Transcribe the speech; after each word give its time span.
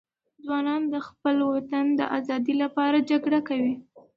ځوانان 0.43 0.81
د 0.93 0.95
خپل 1.07 1.35
وطن 1.53 1.85
د 1.99 2.01
آزادي 2.17 2.53
لپاره 2.63 3.05
جګړه 3.09 3.39
کوي. 3.49 3.75